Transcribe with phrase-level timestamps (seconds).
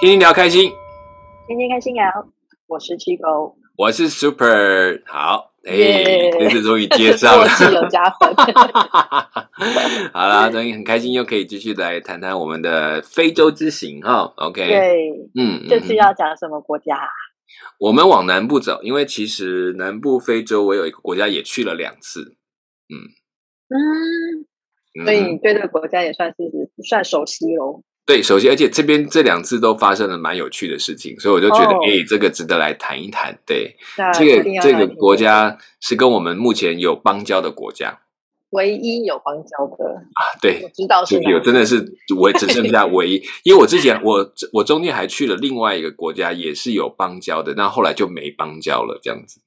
[0.00, 0.70] 天天聊开心，
[1.48, 2.04] 天天开心聊，
[2.68, 6.30] 我是七狗，我是 Super，好，哎，耶。
[6.38, 7.44] 这次终于接上了，
[7.74, 8.32] 有加分。
[10.14, 14.32] 好啦，终于很开心，又可以继续来谈谈我们的非洲之行哈。
[14.36, 15.96] OK，对，嗯，这次嗯。
[15.96, 16.96] 要讲什么国家？
[17.80, 22.36] 我们往南部走，因为其实南部非洲我有一个国家也去了两次，
[22.88, 22.94] 嗯，
[24.94, 25.04] 嗯。
[25.04, 26.36] 所以你对这个国家也算是
[26.88, 27.82] 算熟悉喽。
[28.08, 33.38] 对，首先，而且这边这两次都发生了蛮有趣的事情，所以我就觉得，哦哎、这个值得来谈一谈。
[33.44, 38.00] 对，那这个这个国家是跟我们目前有邦交的国家
[38.52, 41.84] 唯一有邦交的，啊，对我，知道是有真的是
[42.18, 49.42] 唯只剩下唯一，因为我之前我我中间还去了另外一个国家，也是有邦交的，那后来就没邦交了，这样子。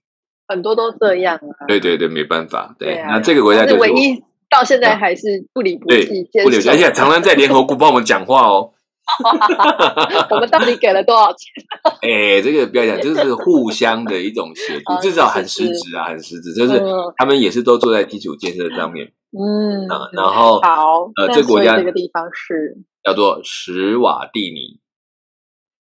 [0.47, 1.65] 很多都这样啊。
[1.67, 6.27] 对对对，没办法，对，对啊那这个国家但就是唯一到现在还是不离不弃，
[6.69, 8.71] 而且常常在联合国帮我们讲话哦。
[10.29, 11.51] 我们到底给了多少钱？
[12.01, 20.09] 哎，这个不要讲，这是互相的一种协助， 哦至少很实质啊，很实质，就是嗯他们也是都坐在基础建设上面嗯啊。
[20.13, 24.79] 然后好，呃这国家这个地方是叫做史瓦蒂尼，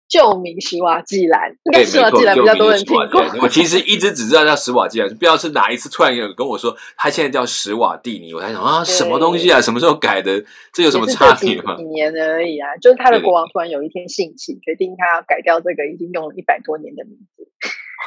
[0.08, 2.96] 旧名史瓦济兰，应对，该史瓦济兰比较多人听。
[3.42, 9.60] 我其实一直只知道叫史瓦济兰，不知道是哪一次突然有人跟我说他现在叫史瓦蒂尼，我才想啊，什么东西啊？
[9.60, 10.44] 什么时候改的？
[10.74, 11.90] 这有什么差别吗几几？
[11.90, 17.48] 年而已啊，就是他的国王突然有一天兴起，决定他要改掉这个已经用了一百多年的名字。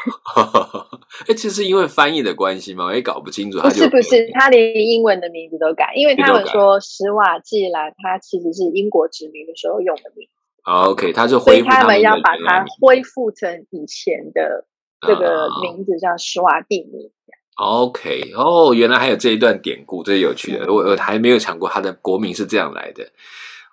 [1.29, 2.87] 哎，这是因为翻译的关系吗？
[2.87, 3.59] 我也搞不清楚。
[3.59, 10.40] 他不是不是，他连英文的名字都改，因为他们说史瓦济兰他其实是英国殖民的时候用的名字，
[10.71, 14.67] 好 OK，他是所以恢复们他们要把它恢复成以前的
[15.05, 17.11] 这个啊名字，叫施瓦蒂尼。
[17.57, 20.65] OK，哦，原来还有这一段典故，这是有趣的。
[20.67, 23.05] 嗯我我还没有想过它的国名是这样来的。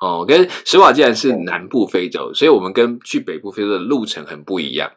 [0.01, 4.91] 哦，跟史瓦既然是南部非洲，所以我们跟去北部非洲的路程很不一样。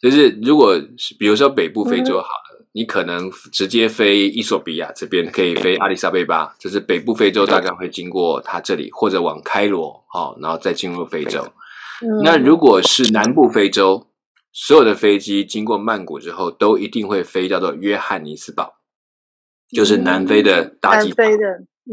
[0.00, 11.42] 就是如果是比如说北部非洲好了，你可能直接飞伊索比亚这边，可以飞阿里萨贝巴，就是北部非洲大概会经过它这里，或者往开罗，哦，然后再进入非洲。
[12.02, 14.06] 嗯那如果是南部非洲，
[14.52, 18.74] 所有的飞机经过曼谷之后，都一定会飞叫做约翰尼斯堡，
[19.70, 21.16] 就是南非的大机场。
[21.16, 21.38] 非的，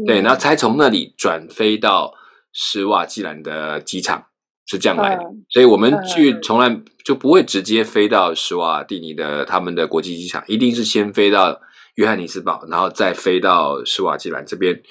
[0.06, 2.14] 对，嗯然后才从那里转飞到
[2.52, 4.26] 施瓦济兰的机场，
[4.68, 5.24] 是这样来的。
[5.24, 11.60] 嗯所以我们去嗯从来就不会直接飞到施瓦蒂尼的他们的国际机场，一定是先飞到
[11.94, 14.82] 约翰尼斯堡，然后再飞到施瓦基兰这边。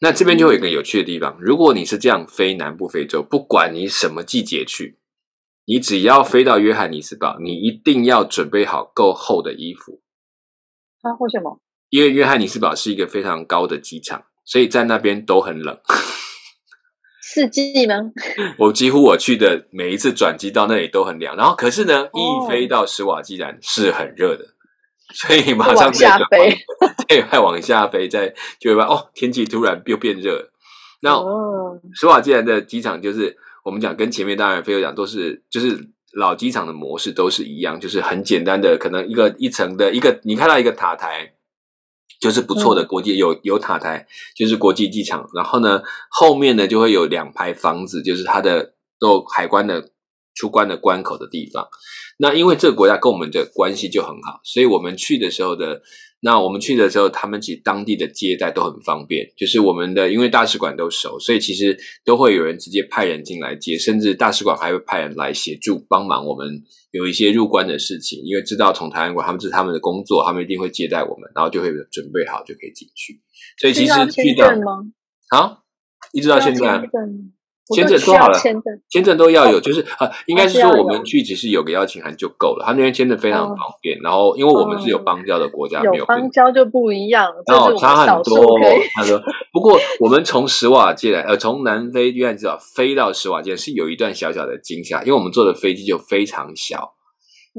[0.00, 4.98] 那这边就会有一个有趣的地方，如果你是这样飞南部非洲，不管你什么季节去，
[5.66, 10.00] 你只要飞到约翰尼斯堡，你一定要准备好够厚的衣服，
[11.02, 11.12] 啊？
[11.20, 11.60] 为什么？
[11.90, 15.78] 因为约翰尼斯堡是一个非常高的机场，所以在那边都很冷。
[17.36, 17.96] 四季吗？
[18.56, 24.46] 我几乎我去的每一次转机到那里都很凉，然后可是呢，哦一飞到史瓦济兰是很热的，
[25.12, 26.56] 所以马就上往下飞，
[27.06, 30.50] 对，再往下飞，再就会发现哦，天气突然又变热了。
[31.02, 33.36] 那哦，史瓦济兰的机场就是
[33.66, 35.78] 我们讲跟前面当然飞友讲都是就是
[36.14, 41.34] 老机场的模式都是一样，就是很简单的，可能一个一层的一个你看到一个塔台。
[42.20, 44.06] 就是不错的嗯国际、有有塔台，
[44.36, 45.28] 就是国际机场。
[45.34, 49.90] 然后呢，后面呢就会有两排房子，就是它的都海关的
[50.36, 51.66] 出关的关口的地方。
[52.18, 55.82] 那因为这个国家跟我们的关系就很好，所以我们去的时候的，
[56.20, 59.30] 那我们去的时候，他们其实当地的接待都很方便。
[59.36, 73.20] 就是我们的，因为大使馆都熟，所以其实都会有人直接派人进来接，甚至大使馆还会派人来协助帮忙我们有一些入关的事情，因为知道从台湾过，他们这是他们的工作，他们一定会接待我们，然后就会准备好就可以进去。
[73.58, 74.72] 所以其实去到签证吗？
[75.28, 75.64] 好，
[76.12, 76.88] 一直到现在
[77.74, 77.86] 签。
[77.86, 78.38] 证我签都需证多好了
[78.88, 83.98] 签证都要有，就是呃，应该是说我们去只是有个邀请函就够了，他那边签证非常哦方便。
[84.02, 88.58] 然后因为我们是有邦交的国家，没有有邦交就不一样，然后差很多。。
[88.94, 89.20] 他说，
[89.52, 96.92] 不过我们从史瓦济来，呃，从南非约翰尼斯堡飞到史瓦济是有一段小小的惊吓，因为我们坐的飞机就非常小，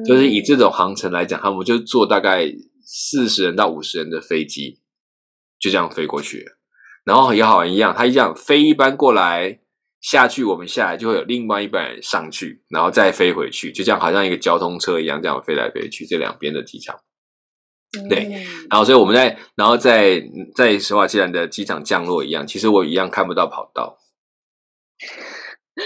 [0.06, 2.48] 就是以嗯这种航程来讲，他们就坐大概
[2.84, 4.80] 四十人到五十人的飞机，
[5.60, 6.46] 就这样飞过去。
[7.04, 9.60] 然后也好玩一样，他一样飞一班过来
[10.02, 17.00] 下去，我们下来就会有另外一班人上去，然后再飞回去，就这样好像一个交通车一样，这样飞来飞去，这两边的机场。
[18.10, 18.34] 对嗯
[18.70, 20.22] 然后所以我们在，然后在
[20.56, 23.98] 在史瓦济兰的机场降落一样，其实我一样看不到跑道。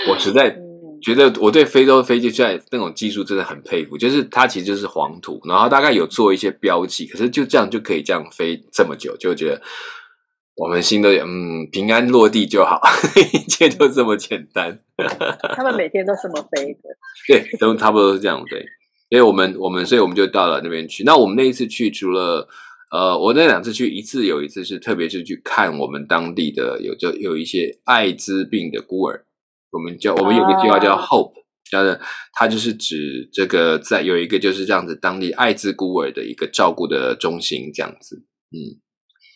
[0.10, 0.72] 我实在 嗯
[1.02, 9.60] 觉得我对非洲飞机在那种技术真的很佩服，就是它其实就是黄土，然后大概有做一些标记，可是就这样就可以这样飞这么久，就觉得
[10.62, 12.80] 我们心都有嗯平安落地就好，
[13.34, 14.80] 一切就这么简单。
[15.58, 16.90] 他们每天都这么飞的，
[17.28, 18.64] 对，都差不多是这样飞。
[19.10, 21.04] 所以我们我们所以我们就到了那边去。
[21.04, 22.48] 那我们那一次去，除了
[22.92, 29.26] 呃，我那两次去，一次有一次是特别是去看我们当地的有就有一些艾滋病的孤儿，
[29.72, 31.34] 我们叫我们有个计划叫 Hope，
[31.72, 32.00] 叫的
[32.34, 38.78] 它就是指这个在有一个就是这样子当地艾滋孤儿的一个照顾的中心这样子，嗯。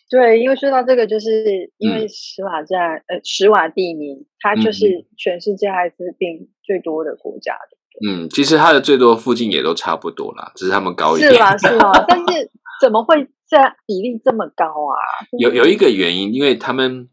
[0.08, 7.76] 对，因为说到这个，就是因为史瓦在呃史瓦蒂尼，它就是全世界艾滋病最多的国家的。
[8.08, 11.32] 嗯，其实它的最多附近也都差不多啦，只是他们高一点。
[11.32, 12.50] 是啦， 是啦，但是
[12.80, 14.94] 怎么会这比例这么高啊？
[15.40, 17.08] 有有一个原因，因为他们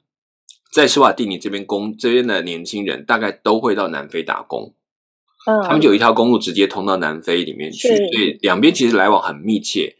[0.72, 4.76] 在施瓦蒂尼这边工这边的年轻人，大概都会到南非打工。
[5.48, 9.96] 嗯，他们就有一条公路直接通到南非里面去，所以两边其实来往很密切。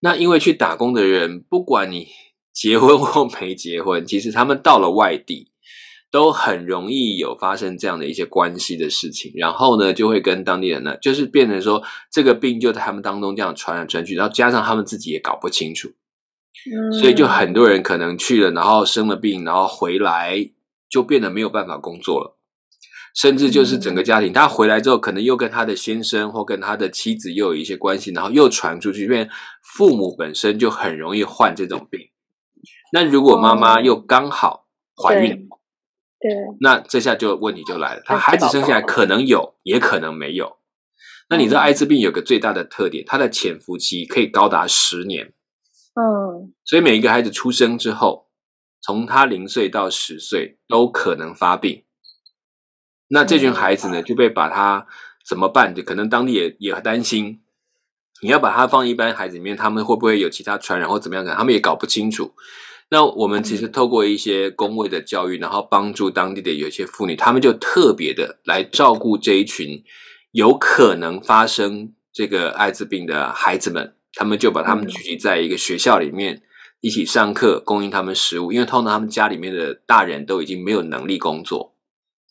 [0.00, 2.06] 那因为去打工的人，不管你。
[2.58, 5.52] 结婚或没结婚，其实他们到了外地，
[6.10, 9.30] 都很容易有发生这样的一些关系的事情。
[9.36, 15.92] 然后呢，就会跟当地人呢，就是变成说这个病就在他们当中这样传来传去，然后加上他们自己也搞不清楚，
[17.00, 20.50] 所以就很多人可能去了，然后生了病，然后回来
[20.90, 22.36] 就变得没有办法工作了，
[23.14, 29.28] 甚至就是整个家庭，他回来之后，可能又跟他的先生或跟他的妻子又有一些关系，然后又传出去，因为
[29.62, 32.00] 父母本身就很容易患这种病。
[32.92, 35.48] 那如果妈妈又刚好怀孕，
[36.20, 36.30] 对，
[36.60, 38.02] 那这下就问题就来了。
[38.04, 40.56] 她孩子生下来可能有，也可能没有。
[41.30, 45.34] 那你知道艾滋病有个最大的特点，它的潜伏期可以高达十年。
[45.94, 48.28] 嗯，所以每一个孩子出生之后，
[48.80, 51.84] 从他零岁到十岁都可能发病。
[53.08, 54.86] 那这群孩子呢，就被把他
[55.28, 55.74] 怎么办？
[55.74, 57.42] 就可能当地也也很担心。
[58.22, 61.24] 你要把他放一般孩子里面，他们会不会有其他传染或怎么样？
[61.26, 62.34] 他们也搞不清楚。
[62.90, 69.84] 那我们其实透过一些公卫的教育，然后帮助当地的有些妇女，她们就特别的来照顾这一群
[70.32, 76.40] 有可能发生这个艾滋病的孩子们，他们就把他们聚集在一个学校里面
[76.80, 81.74] 一起上课，供应他们食物，因为通常他们家里面的大人都已经没有能力工作，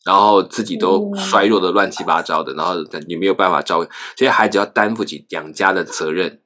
[0.03, 2.73] 然后自己都衰弱的乱七八糟的，然后
[3.07, 6.41] 你没有办法照顾这些孩子，要担负起养家的责任。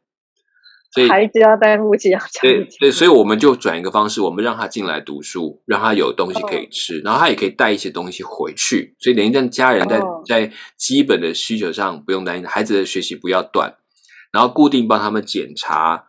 [0.91, 8.93] 所以孩子要担负起要对对，所以我们就转一个方式，我们让他进来读书，让他有东西可以吃，然后他也可以带一些东西回去。
[8.99, 13.75] 所以等于让家人在在基本的需求上不用担心，孩子的学习不要断，
[14.33, 16.03] 然后固定帮他们检查，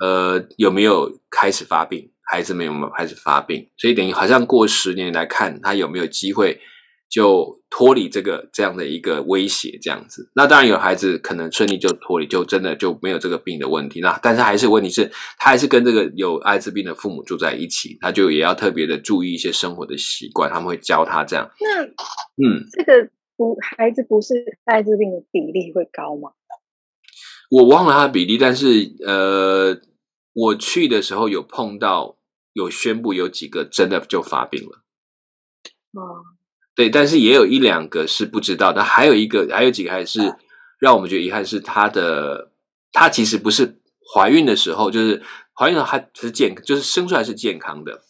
[0.00, 3.68] 呃，有没有开始发病，孩子们有没有开始发病。
[3.76, 6.60] 所以等于好像过十年来看，他有没有机会。
[7.08, 10.28] 就脱离这个这样的一个威胁，这样子。
[10.34, 14.00] 那当然有孩子可能顺利就脱离，就真的就没有这个病的问题。
[14.00, 15.06] 那但是还是问题是，
[15.38, 20.50] 他还是跟这个有艾滋病的父母住在一起，他就也要特别的注意一些生活的习惯。
[20.50, 21.48] 他们会教他这样。
[21.60, 24.34] 那嗯，这个不孩子不是
[24.64, 26.32] 艾滋病的比例会高吗？
[27.50, 29.80] 我忘了他的比例，但是呃，
[30.32, 32.16] 我去的时候有碰到
[32.54, 34.82] 有宣布有几个真的就发病了。
[35.92, 36.33] 哦。
[36.76, 40.34] 对，但是也有一两个是不知道，但还有一个，还有几个还是
[40.80, 42.50] 让我们觉得遗憾，是她的，
[42.92, 43.78] 她其实不是
[44.12, 45.22] 怀孕的时候，就是
[45.54, 48.02] 怀孕了还是健，就是生出来是健康的，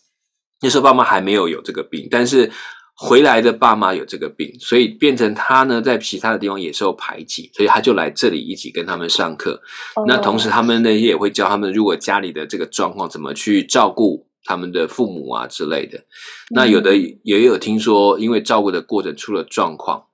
[0.63, 2.51] 那时候爸妈还没有有这个病，但是
[2.97, 9.61] 回来的爸妈有这个病，所以变成他呢在其他的地方也受排挤，所以他就来这里一起跟他们上课。
[10.07, 14.27] 那同时他们那些也会教他们，如果家里的这个状况怎么去照顾。
[14.45, 16.05] 他们的父母啊之类的，
[16.51, 20.05] 那有的也有听说，因为照顾的过程出了状况，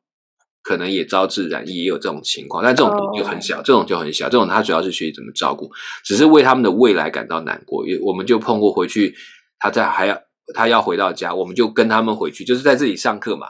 [0.63, 2.63] 可能也招致染疫，也有这种情况。
[2.63, 4.27] 但这种就很小，这种就很小。
[4.27, 5.69] 这种他主要是学习怎么照顾，
[6.05, 7.85] 只是为他们的未来感到难过。
[7.85, 9.17] 也我们就碰过回去，
[9.59, 10.17] 他在还要
[10.55, 13.49] 他要回到家，我们就跟他们回去，就是在这里上课嘛，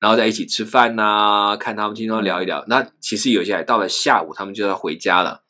[0.00, 2.64] 然后在一起吃饭呐，看他们经常聊一聊。
[2.66, 5.43] 那其实有些到了下午，他们就要回家了。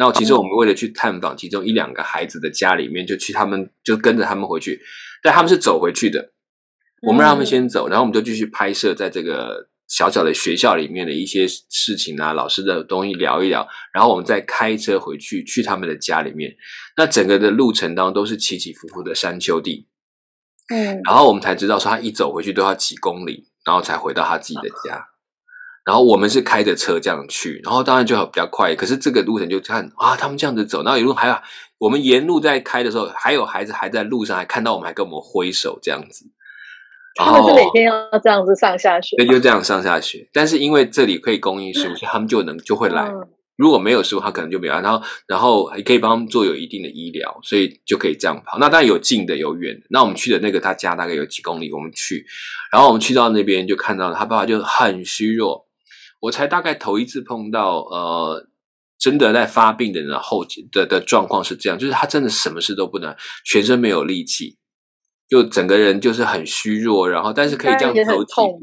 [0.00, 4.80] 那其实我们为了去探访其中一两个孩子的家里面，就去他们就跟着他们回去，
[5.22, 6.32] 但他们是走回去的，
[7.06, 16.50] 我们让他们先走，然后我们就继续拍摄在这个小小的学校里面的一些事情啊，老师的东西聊一聊，然后我们再开车回去去他们的家里面。
[16.96, 19.86] 那整个的路程当中都是起起伏伏的山丘地，
[20.72, 25.09] 嗯，然后我们才知道说他一走回去都要几公里，然后才回到他自己的家。
[25.90, 28.72] 然后我们是开着车这样去，然后当然就比较快。
[28.76, 31.34] 可是这个路程就看啊，他们这样子走，然后一路还有
[31.78, 36.26] 我们沿路在开的时候，还有孩子还在路上，还看到我们，还跟我们挥手这样子。
[37.16, 40.28] 他们是每天要这样子上下学，对，就这样上下学。
[40.32, 43.12] 但是因为这里可以供应食物，所以他们就能就会来。
[43.56, 44.74] 如果没有食物，他可能就没有。
[44.74, 48.58] 然后，然后还可以帮他们做有一定的医疗，所以就可以这样跑。
[48.58, 49.86] 那当然有近的有远的。
[49.90, 52.24] 那我们去的那个他家大概有几公里，我们去，
[52.72, 55.66] 然后我们去到那边就看到他爸爸就很虚弱。
[56.20, 58.46] 我才大概头一次碰到，呃，
[58.98, 64.58] 真的在发病的人后的的状况是这样，就是他真的什么事都不能，全身没有力气，
[65.28, 68.60] 就整个人就是很虚弱，然后但是可以这样走几步，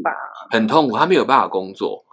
[0.51, 2.03] 很痛苦，他没有办法工作。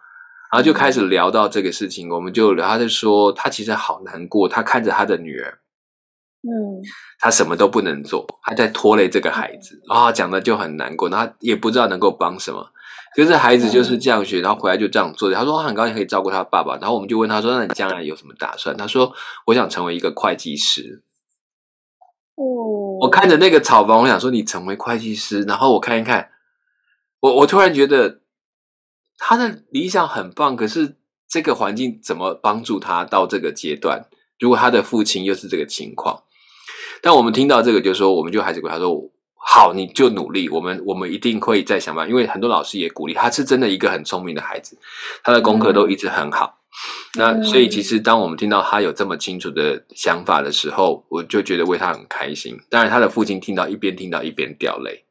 [0.52, 5.58] 然后就开始聊到这个事情，我们就聊，他就说他其实好难过，他看着他的女儿，
[6.42, 6.78] 嗯，
[7.18, 12.70] 他什么都不能做，他在拖累这个孩子啊，讲的就很难过，他也不知道能够帮什么。
[13.14, 15.36] 可是孩子就是这样学，然后回来就这样做的。
[15.36, 19.12] 他说他很高兴可以照顾他爸爸，然后我们就问他说：“那你将来有什么打算？”他说
[19.46, 21.02] ：“我想成为一个会计师。”
[22.36, 26.30] 哦，我看着那个草房，我想说你成为会计师，然后我看一看，
[27.20, 28.20] 我我突然觉得。
[29.16, 30.96] 他的理想很棒，可是
[31.28, 34.08] 这个环境怎么帮助他到这个阶段？
[34.40, 36.24] 如果他的父亲又是这个情况，
[37.00, 38.90] 但我们听到这个，就说我们就还是跟他说
[39.46, 44.78] ：“好，你就努力，我们我们一定会再想办法。”因为很多老师也鼓励他，是真的一个很聪明的孩子，
[45.22, 46.58] 他的功课都一直很好。
[47.16, 52.58] 那所以其实当我们听到他有这么清楚的想法的时候，我就觉得为他很开心。
[52.68, 55.04] 当然，他的父亲听到一边听到一边掉泪，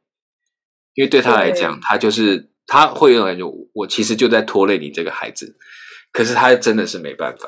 [0.94, 2.50] 因为对他来讲，他就是。
[2.66, 5.54] 他会有感觉，我其实就在拖累你这个孩子，
[6.12, 7.46] 可是他真的是没办法。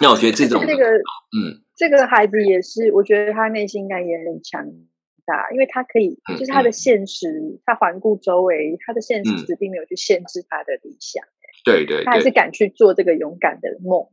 [0.00, 4.66] 那我觉得这种这个，嗯，这个孩子也是，我觉得他内心感也很强
[5.26, 11.22] 大，因为他可以，就是他的现实，他环顾周围，他的现实并没有去限制他的理想。
[11.64, 14.06] 对对，他还是敢去做这个勇敢的梦。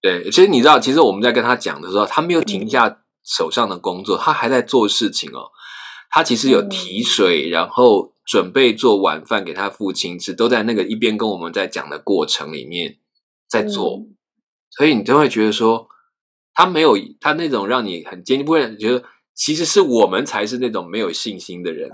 [0.00, 5.50] 对，其实你知道，其实我们在跟他讲的时候，他没有停下手上的工作，他还在做事情哦。
[6.10, 8.14] 他其实有提水，然后。
[8.28, 12.96] 准备做晚饭给他父亲吃，都在那个一边跟我们在讲的过程里面
[13.48, 14.04] 在做，
[14.68, 15.86] 所以你就会觉得说，
[16.52, 19.04] 他没有他那种让你很坚定，不会觉得
[19.36, 21.90] 其实是我们才是那种没有信心的人，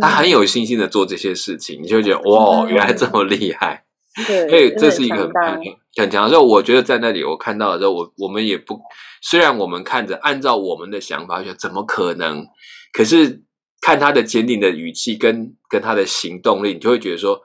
[0.00, 3.84] 他很有信心的做这些事情，你就觉得哇，原来这么厉害，
[4.26, 5.60] 对，所以这是一个很
[5.96, 6.28] 很强。
[6.28, 8.78] 所以我觉得在那里我看到的时候，我我们也不，
[9.22, 12.46] 虽然我们看着按照我们的想法，觉得怎么可能，
[12.92, 13.42] 可是。
[13.80, 17.40] 看他的坚定的语气跟跟他的行动力，你就会觉得说，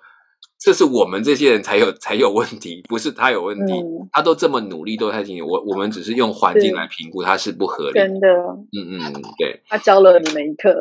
[0.63, 3.73] 这是我们这些人才有才有问题，不是他有问题。
[4.13, 7.99] 他都这么努力，都太辛苦，我我们只是用环境来评估他是不合理。
[7.99, 8.27] 真的，
[8.71, 9.61] 嗯嗯，对。
[9.67, 10.73] 他教了你们一课。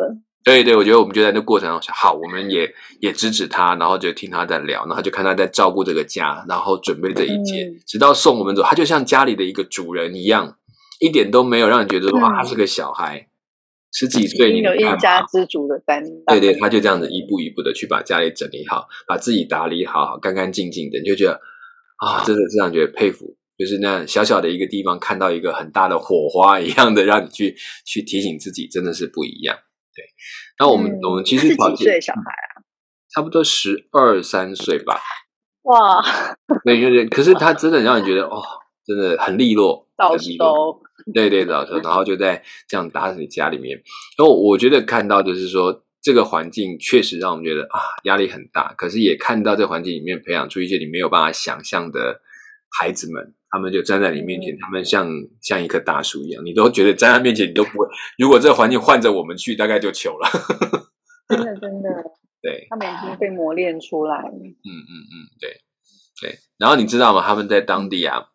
[0.44, 2.68] 对对，我觉得我们就在那过程中，好，我们也
[3.00, 10.56] 也支持他，然后就听他在聊，然后就看他在照顾这个家，然后准备这一切，直到送我们走，他就像家里的一个主人一样，
[11.00, 13.28] 一点都没有让你觉得说他是个小孩。
[13.92, 16.38] 十几岁，你有一家之主的担当。
[16.38, 21.40] 对对，他就这样子一步一步的去把家里整理好，把自己打理好，干干净净的，你就觉得
[21.98, 23.36] 啊，真的这样觉得佩服。
[23.58, 29.56] 就是那小小的一个地方，看到一个很大的火花一样的，让你去去提醒自己，真的是不一样。
[29.94, 30.02] 对，
[30.58, 32.64] 那我们我们其实几岁小孩啊？
[33.14, 34.98] 差不多十二三岁吧。
[35.64, 36.02] 哇，
[36.64, 38.42] 对对对，可是 他真的让你觉得哦，
[38.86, 40.80] 真的很利落，早熟。
[41.14, 43.76] 对对，老头，然后就在这样打理家里面。
[44.16, 48.72] 然后我觉得看到就是说，这个环境确实让我们觉得啊压力很大。
[48.74, 52.20] 可是也看到这环境里面培养出一些你没有办法想象的
[52.78, 55.08] 孩子们，他们就站在你面前，他们像
[55.40, 57.86] 像一棵大树一样，你都觉得站在面前你都不会。
[58.18, 60.28] 如果这个环境换着我们去，大概就糗了。
[61.28, 61.88] 真的真的，
[62.42, 64.18] 对，他们已经被磨练出来。
[64.18, 65.50] 嗯嗯嗯，对
[66.20, 66.38] 对。
[66.58, 67.22] 然后你知道吗？
[67.26, 68.26] 他们在当地啊，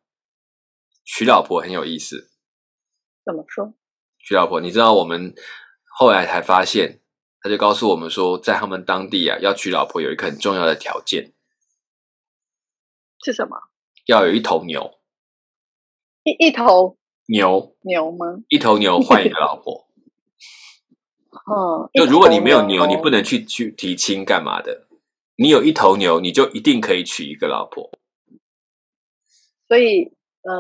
[1.05, 2.29] 娶老婆很有意思。
[3.27, 3.73] 怎么说？
[4.19, 5.35] 徐老婆，你知道我们
[5.83, 7.01] 后来才发现，
[7.41, 11.33] 他就告诉我们说，在他们当地啊，要娶老婆有一个很重要的条件，
[13.21, 13.57] 是什么？
[14.05, 14.97] 要有一头牛，
[16.23, 18.37] 一一头牛牛吗？
[18.47, 19.89] 一头牛换一个老婆。
[21.51, 24.87] 嗯，就如果你没有牛，你不能去去提亲干嘛的？
[25.35, 27.91] 你有一头牛，你就一定可以娶一个老婆。
[29.67, 30.13] 所以。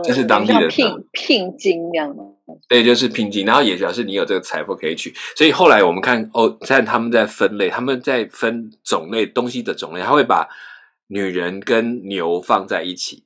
[0.03, 2.35] 这是当地的聘聘金这样吗？
[2.69, 5.13] 对，就是聘金，然后也表示你有这个财富可以取。
[5.35, 10.47] 所以后来我们看哦，在他们在分类，他们在分种类东西的种类，他会把
[11.07, 13.25] 女人跟牛放在一起，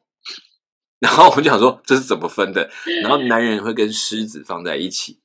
[0.99, 2.69] 然后我们就想说这是怎么分的？
[3.03, 5.19] 然后男人会跟狮子放在一起。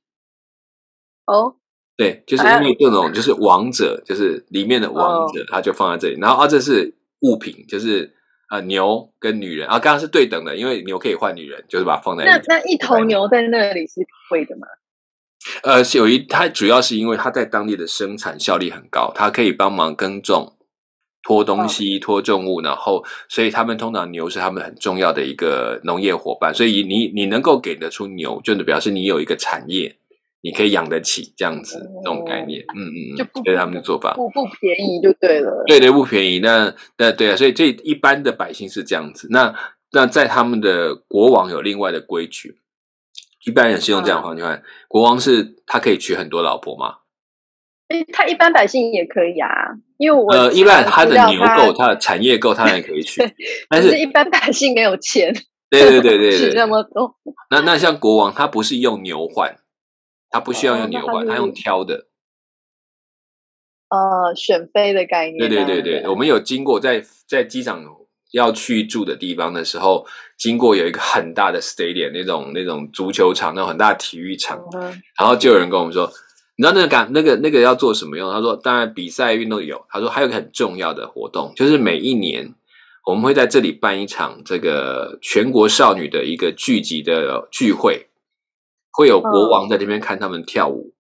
[1.25, 1.57] 哦，
[1.97, 6.21] 对，就是因为这种就是王者，就是里面的王者，他就放在这里。
[6.21, 8.13] 然后啊，这是物品，就是。
[8.49, 14.67] 啊，牛跟女人啊，刚刚是对等的，因为牛可以换女人，就是把它放在那那一头牛在那里是贵的吗？
[15.63, 20.57] 呃，有一它主要是因为它在当地的生产效率很高，它可以帮忙耕种，
[21.23, 29.97] 拖东西、拖重物，然后所以他们通常牛是他们很重要的一个农业伙伴，所以你你能够给得出牛，就表示你有一个产业，
[30.43, 39.55] 你可以养得起这样子这种概念，嗯嗯嗯，这是他们的做法，不不便宜就对了，对对不便宜，那那对啊，所以这一般的百姓是这样子，那
[39.93, 42.59] 那在他们的国王有另外的规矩，
[43.47, 46.97] 一般人是用这样方式看，国王是他可以娶很多老婆吗？
[47.89, 49.49] 哎，他一般百姓也可以啊，
[49.97, 53.23] 因为我呃，一般他的牛够，他的产业够，他也可以娶。
[53.71, 55.33] 但是，一般百姓没有钱，
[55.71, 57.15] 对对对对对，那 么多。
[57.49, 59.55] 那那像国王，他不是用牛换，
[60.37, 62.07] 他不需要用牛换，他用挑的。
[63.89, 65.39] 呃，选妃的概念。
[65.39, 67.83] 对对对对，我们有经过在在机场
[68.33, 74.63] 要去住的地方的时候，经过有一个很大的 stadium 那种那种足球场，那种很大的体育场，
[75.19, 76.13] 然后就有人跟我们说。
[76.59, 78.33] 你知道那个感那个那个要做什么用？
[78.33, 79.85] 他说，当然比赛运动有。
[79.91, 82.55] 他说还有个很重要的活动，就是每一年
[83.05, 88.07] 我们会在这里办一场这个全国少女的一个聚集的聚会，
[88.97, 90.95] 会有国王在那边看他们跳舞。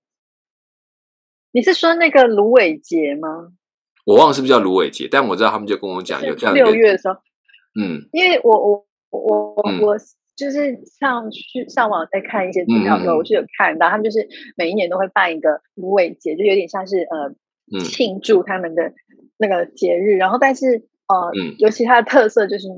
[1.52, 3.52] 你是说那个芦苇节吗？
[4.04, 7.14] 我忘了是不是叫芦苇节，但我知道他们就跟我讲有这样六月的时候，
[7.80, 9.96] 嗯，因为我我我我。
[10.36, 18.92] 就是上去上网在看一些资料的时候，我是有看到他们就是每一年都会办一个芦苇节，就有点像是呃庆祝他们的
[19.38, 20.18] 那个节日。
[20.18, 22.68] 然后，但是呃，尤其它的特色就是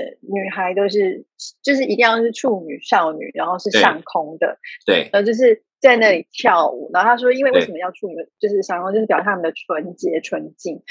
[0.00, 1.24] 呃，女孩都是
[1.62, 6.90] 就是一定要是处女少女，然后是上空的，对，然后，就是在那里跳舞。
[6.92, 10.82] 然后他说，因为为什么要处女，就是上空，就是表示他们的纯洁纯净。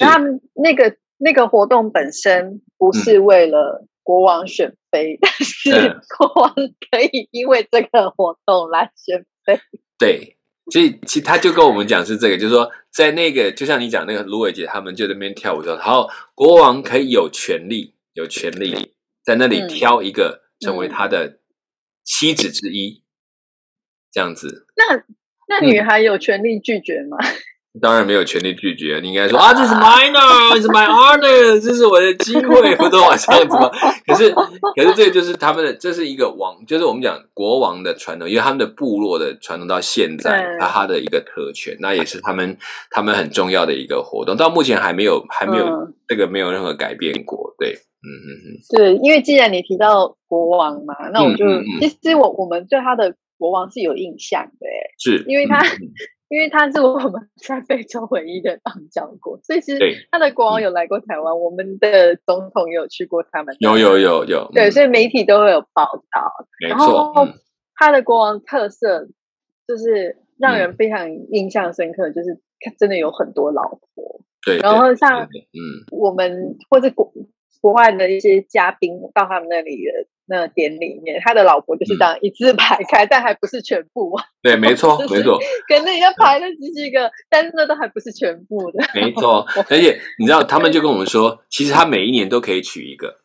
[0.00, 3.86] 他们那个那个活动本身不是为了。
[4.08, 5.70] 国王选妃， 但是
[6.16, 9.60] 国王可以因为这个活动来选妃。
[9.98, 10.38] 对，
[10.72, 21.40] 所以其实他就跟我们讲是这个，就是说在那个，就像你讲那个芦苇姐，他们就在那边跳舞的时候，然后国王可以有权利，有权利在那里挑一个成为他的
[22.04, 23.02] 妻子之一，
[24.10, 24.66] 这样子。
[24.76, 25.04] 那
[25.48, 27.16] 那女孩有权利拒绝吗？
[27.80, 33.70] 当然没有权利拒绝，你应该说 啊，这是 mine，这是 my honor，这是我的机会，不都这样子吗？
[34.04, 42.58] 可是，可是这个就是他们的，这是一个王，就是我们讲国王的传统，因为他们的部落的传统到现在，他他的一个特权，那也是他们
[42.90, 51.44] 他们很重要的一个活动，到目前还没有还没有这个没有任何改变过，对，嗯嗯嗯，对，因为既然你提到国王嘛，那我就
[51.80, 54.66] 其实我我们对他的国王是有印象的，
[54.98, 55.62] 是因为他。
[56.30, 59.78] 因为他是我们在非洲唯一的邦交国，所以其实
[60.10, 63.56] 他的国王有来过台湾，我们的总统也有去过他们。
[63.60, 66.46] 有有有有，对，所以媒体都会有报道。
[66.60, 67.14] 没错，
[67.76, 69.08] 他的国王特色
[69.66, 74.20] 就是让人非常印象深刻，就是他真的有很多老婆。
[74.44, 77.10] 对，然后像嗯，我们或者国
[77.60, 80.08] 国外的一些嘉宾到他们那里的。
[80.30, 84.14] 那典礼里面，他的老婆就是这样一字排开，但还不是全部。
[84.42, 85.38] 对，没错，没错。
[85.66, 88.84] 可能要排了几几个，但是那都还不是全部的。
[88.92, 93.22] 没错，而且你知道，他们就跟我们说，其实他每一年都可以娶一个。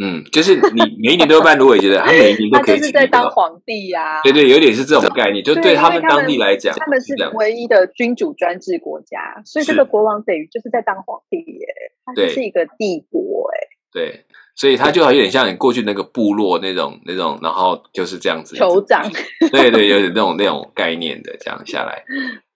[0.00, 4.20] 嗯，就是你每一年都要办芦苇节的，他每一年都 可以娶是在当皇帝呀。
[4.22, 11.66] 对对，有点是这种概念，就对他们当地来讲，他们是唯一的君主专制国家，所以这个国王等于就是在当皇帝耶，
[12.04, 13.58] 他是一个帝国哎。
[13.90, 18.54] 对，所以他就有点像你过去那个部落那种那种，然后就是这样子。
[18.54, 19.02] 酋长。
[19.50, 22.04] 对对，有点那种那种概念的，这样下来，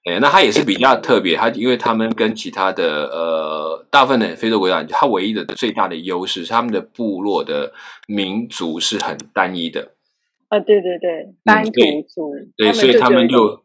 [0.04, 7.72] 哎，那它也是比较特别，它因为他们跟其他的呃大部分的非洲国家，它唯一的最大的优势是他们的部落的
[8.06, 9.92] 民族是很单一的。
[10.48, 11.70] 啊，对对对，单族
[12.08, 13.62] 族，对，所以他们就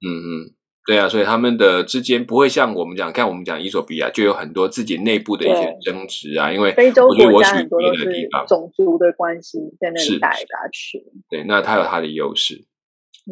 [0.00, 0.54] 嗯嗯。
[0.86, 11.04] 对啊，所以他们的之间不会像我们讲，看我们讲伊索比亚就有很多自己内部的一些争执啊，因为非洲国家很多都是种族的关系在那里打来打去。
[11.28, 12.64] 对，那它有它的优势，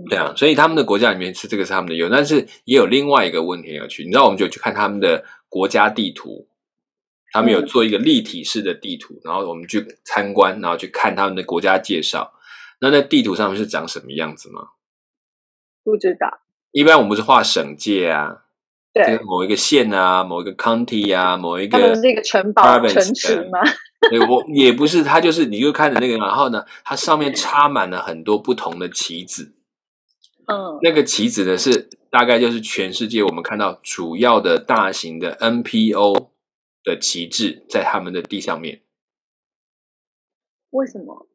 [0.09, 6.47] 对啊，所以他们的国家里面是这个是他们的优，但是也有另外一个问题要去，你知道，我们就去看他们的国家地图，
[7.33, 12.33] 他们有做一个立体式的地图，然后我们去参观，然后去看他们的国家介绍，
[12.81, 14.69] 那在地图上面是长什么样子吗？
[15.83, 16.41] 不知道。
[16.71, 18.43] 一般我们是画省界啊，
[18.93, 23.59] 对，某一个县啊，某一个 county 啊，某一个，他们是一个城堡城池吗？
[24.11, 29.51] 对，我也不是，它就是你就看着那个，然后呢，它上面插满了很多不同的旗子，
[30.49, 36.31] 嗯，那个旗子呢是大概就是全世界我们看到主要的大型的 NPO
[36.83, 38.81] 的旗帜在他们的地上面，
[40.71, 41.27] 为什么？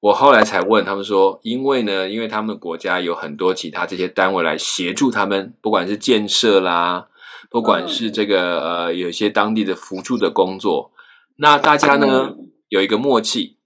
[0.00, 7.08] 我后来才问他们说，因为呢，因为他们国家有很多其他这些单位来协助他们，不管是建设啦，
[7.50, 10.92] 不管是这个呃，有一些当地的辅助的工作，
[11.36, 12.34] 那大家呢
[12.70, 13.58] 有一个默契，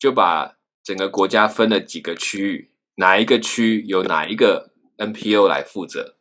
[0.00, 6.16] 就把整个国家分了几个区域，哪一个区由哪一个 NPO 来负责。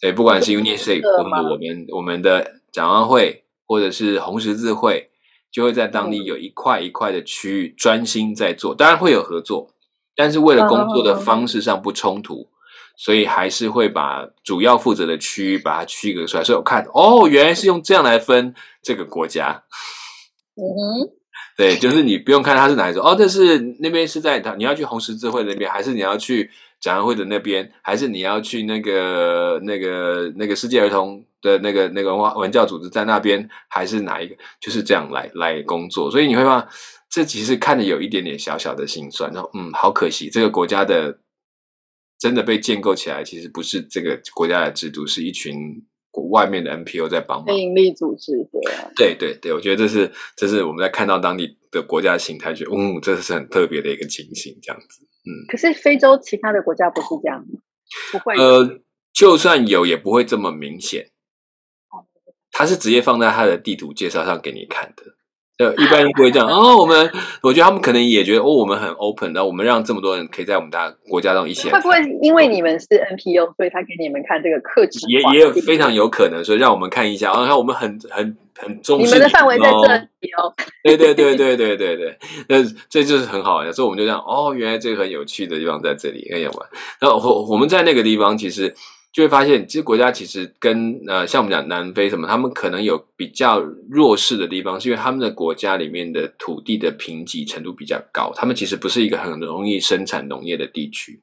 [0.00, 5.10] 对，不管是 UNICEF 或者我们我们的展望会，或者是红十字会，
[5.50, 9.74] 就会在当地有一块一块的区域专心在做，当然会有合作，
[10.14, 12.48] 但是为了工作的方式上不冲突。
[12.98, 19.64] 所以还是会把主要负责的区域把它区隔出来，所以我看哦，原来是用这样来分这个国家。
[20.54, 21.12] 嗯，
[21.56, 34.36] 对，就是你不用看它是哪一种哦，这是那边是在他你要去红十字会那边，还是你要去展会的那边，还是你要去那个那个那个世界儿童的那个那个文化文教组织在那边，还是哪一个？
[34.60, 36.10] 就是这样来来工作。
[36.10, 36.68] 所以你会发现，
[37.10, 39.32] 这其实看的有一点点小小的心酸。
[39.32, 41.18] 然后嗯，好可惜，这个国家的。
[42.18, 45.54] 真的被建构起来，其实不是这个国家的制度，是一群
[46.22, 47.46] 外面的 NPO 在帮忙。
[47.46, 48.90] 非营利组织，对啊。
[48.96, 55.02] 对对对，我觉得这是这是我们在看到当地的国家形态，觉得嗯，这是很特别的一个情形，这样子。
[55.24, 55.30] 嗯。
[55.48, 57.60] 可是非洲其他的国家不是这样吗？
[58.12, 58.36] 不会。
[58.36, 58.80] 呃，
[59.12, 61.10] 就算有，也不会这么明显。
[62.52, 65.15] 它是直接放在它的地图介绍上给你看的。
[65.58, 66.46] 对，一般人不会这样。
[66.52, 67.10] 哦，我们
[67.42, 71.70] 我觉得他们可能也觉得，哦，我们很 open，然后我们让这么多人可以在我们大国家中一起。
[71.70, 75.06] 会不会因为你们是 NPO，所以他给你们看这个克制？
[75.08, 77.32] 也也有非常有可能，所以让我们看一下。
[77.32, 80.52] 然后我们很很很重视你们的范围在这里哦。
[80.84, 82.56] 对对对对对对对，那
[82.90, 83.72] 这就是很好的。
[83.72, 86.68] 所以我们就这样，哦，原来这个很有趣的地方在这里，很有玩。
[87.00, 88.74] 然后我我们在那个地方其实。
[89.16, 101.22] 就会发现，这些国家其实跟呃，像我们讲南非什么，他们可能有比较弱势的地方，是因为他们的国家里面的土地的贫瘠程度比较高，他们其实不是一个很容易生产农业的地区。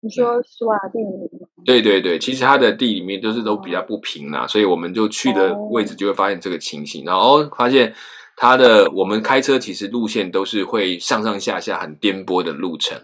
[0.00, 1.28] 你说苏瓦蒂尼？
[1.66, 7.94] 对对对，其实它的地里面都是都比较不平啦，所以我们就去的位置就会发现这个情形，然后发现
[8.34, 12.98] 它的我们开车其实路线都是会上上下下很颠簸的路程。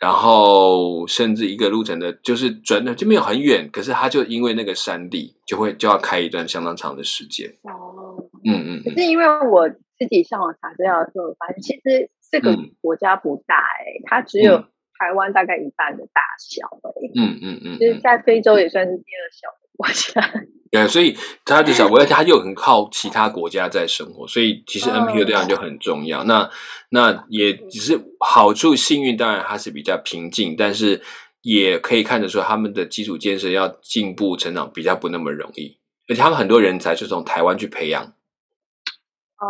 [0.00, 7.48] 然后甚至一个路程的，就是转的就没有很远，可是它就因为那个山地，就会就要开一段相当长的时间。
[7.62, 8.82] 哦，嗯嗯。
[8.84, 14.58] 可是因为我自己上网查资料的时候，发现其实这个国家不大哎，它只有
[14.98, 17.10] 台湾大概一半的大小哎。
[17.14, 17.78] 嗯嗯嗯。
[17.78, 20.32] 就是在非洲也算是第二小的国家。
[20.70, 26.24] 对，所以他的小国家，他又很靠其他国家在生活，所以其实 NPO 这样就很重要。
[26.24, 26.50] 那
[26.88, 31.00] 那也只是好处，幸运当然它是比较平静，但是
[31.42, 38.02] 也可以看得出他们的基础建设要进步成长比较不那么容易，而且他们很多人才是从台湾去培养。
[39.36, 39.46] 啊，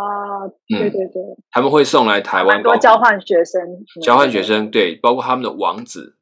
[0.67, 3.61] 对对对，他们会送来台湾多交换学生，
[4.03, 6.17] 交换学生对，包括他们的王子。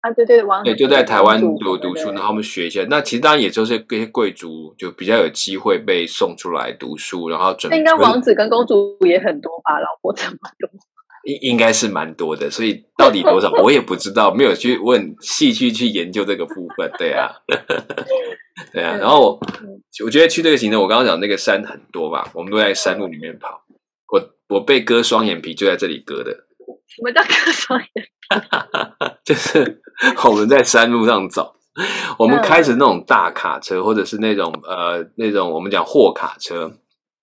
[0.00, 2.82] 啊，对对，王对就在台湾读读书，然后我们学一下。
[2.88, 7.76] 那其实当然也就是这些贵族就比较有机会被送出来读书，然后准备。
[7.76, 9.78] 应该王子跟公主也很多吧？
[9.78, 10.70] 老婆这么多，
[11.24, 12.50] 应应该是蛮多的。
[12.50, 16.90] 所以到底多少我也不知道，没有去问细去去研究这个部分。
[16.96, 17.32] 对啊，
[18.72, 18.96] 对啊。
[18.96, 19.38] 然后
[20.02, 23.64] 我觉得去这个行程，我刚刚讲那个山很多吧，我们都在山路里面跑。
[24.10, 26.46] 我我被割双眼皮就在这里割的。
[27.00, 28.06] 什么叫割双眼？
[29.24, 29.80] 就是
[30.24, 31.54] 我们在山路上走，
[32.18, 36.72] 我们开着那种大卡车，或者是那种呃那种我们讲货卡车，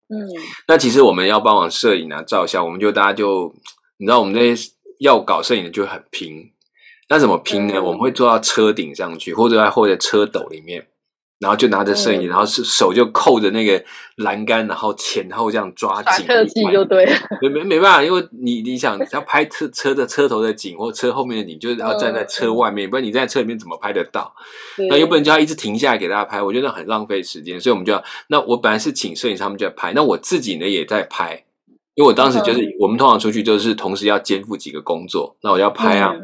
[0.10, 0.18] 嗯，
[0.68, 3.54] 那其实我们要帮忙摄影啊、照相，我们就大家就
[3.98, 6.52] 你知道，我们那些要搞摄影的就很拼，
[7.08, 7.80] 那怎么拼呢？
[7.82, 10.88] 我们会坐到车顶上去，或者在或者车斗里面。
[11.40, 13.84] 然后就拿着摄影，然后是手就扣着那个
[14.16, 16.26] 栏杆，然后前后这样抓紧。
[16.26, 17.12] 特技就对了。
[17.42, 24.34] 没没没办法，因为你你想要拍车车的车头的景或车后面的景，就是要站在车外面，不然你在车里面怎么拍得到？
[24.90, 27.62] 那又不能叫他一直停下来给大家拍，我觉得很浪费时间。
[27.62, 31.44] 所以我们就要，那我本来是请摄影师他们就在拍，那我自己呢也在拍，
[31.94, 36.16] 因为我当时就是我们通常出去就是同时要肩负几个工作，那我要拍啊。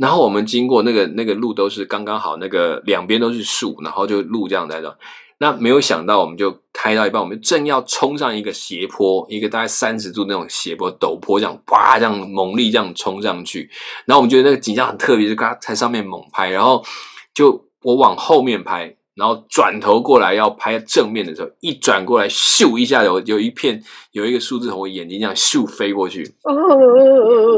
[0.00, 4.94] 然后我们经过那个那个路都是刚刚好，那个两边都是树，然后就路这样在走。
[5.36, 13.68] 那没有想到，我们就开到一半，我们正要冲上一个斜坡，一个大概三十度那种斜坡陡坡，这样哇这样猛力这样冲上去。
[14.06, 16.82] 然后我们觉得那个景象很特别，就刚在上面猛拍，然后
[17.34, 18.96] 就我往后面拍。
[19.14, 26.24] 然后转头过来要拍正面的时候，一转过来，咻一下有有一片有一个数字从我眼睛这样咻飞过去。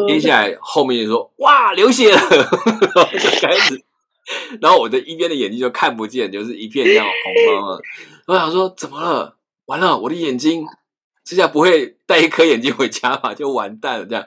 [0.09, 2.19] 接下来后面就说：“哇，流血了！”
[2.95, 3.81] 然后就开始，
[4.61, 7.81] 然后我的一边的眼睛就看不见，就是一片这样红了。
[8.27, 9.37] 我想说怎么了？
[9.67, 10.67] 完了，我的眼睛
[11.25, 13.35] 这下不会带一颗眼睛回家吧？
[13.35, 14.27] 就完蛋了这样。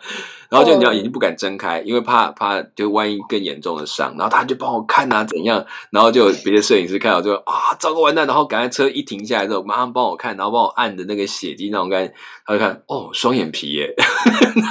[0.49, 4.13] 然后就你知道眼睛不敢睁开，因为怕怕就万一更严重的伤。
[4.17, 8.25] 然后他就帮我看啊怎样，然后就别的摄影师看到就啊糟糕完蛋。
[8.25, 12.13] 然后赶快车一停下来之后，马上帮我看，然后帮我按的那个血迹那种感觉，
[12.45, 13.93] 他就看哦双眼皮耶，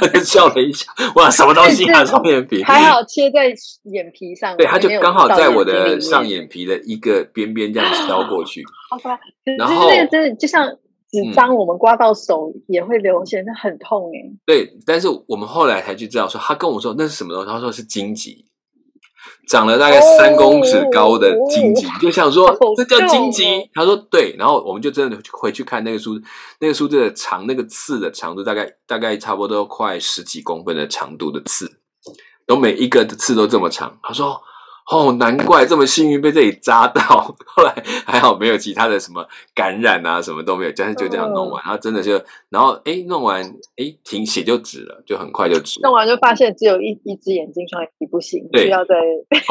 [0.01, 2.63] 他就笑了一下，哇什么东西啊双眼皮？
[2.65, 3.47] 还好切在
[3.85, 8.63] 眼皮上，对，他就刚好在我的上眼皮的一个边边这样削过去。
[8.91, 9.19] 好吧，
[9.59, 10.69] 然后那个真的就像。
[11.23, 14.35] 纸张我们刮到手也会流血，那很痛哎。
[14.45, 18.45] 对，但是我们后来才去知道，说他跟我说那是什么东西，他说是荆棘，
[19.49, 23.45] 长了大概三公尺高的荆棘，就想说这叫荆棘。
[23.73, 26.21] 他说对，然后我们就真的回去看那个书，
[26.59, 31.71] 那个书的长，那个刺的长度大概大概差不多快十几公分的长度的刺，
[32.47, 33.99] 都每一个的刺都这么长。
[34.03, 34.41] 他说。
[34.91, 43.43] 哦，难怪这么幸运被这里扎到，后来还好没有其他的什么感染啊，什么都没有，但是就这样弄完，然后真的就，然后哎，弄完
[43.77, 45.81] 哎停血就止了，就很快就止。
[45.83, 48.95] 弄完就发现只有一一只眼睛双眼皮不行，需要再。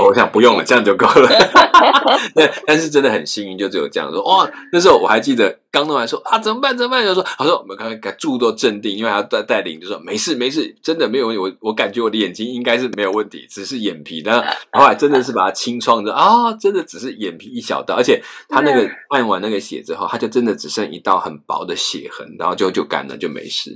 [0.04, 1.28] 我想不用了，这样就够了。
[2.36, 4.24] 对，但是真的很幸运，就只有这样说。
[4.24, 6.78] 哇，那时候我还记得刚弄完说啊，怎么办？
[6.78, 7.04] 怎么办？
[7.04, 11.42] 就说他说我们刚刚给注多镇定，因为他带带领就说没事没事，真的没有问题。
[11.42, 14.44] 我我感觉我的眼睛应该是没有问题，只是眼皮呢。
[14.72, 15.24] 后来真的。
[15.24, 23.74] 是把它清创的啊，真的只是眼皮一小道，而且他那个按完那个血之后，他就真的只剩一道很薄的血痕，然后就就干了，就没事，